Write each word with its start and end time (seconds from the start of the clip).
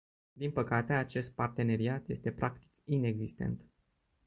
Din 0.33 0.51
păcate, 0.51 0.93
acest 0.93 1.31
parteneriat 1.31 2.07
este 2.07 2.31
practic 2.31 2.71
inexistent. 2.83 3.61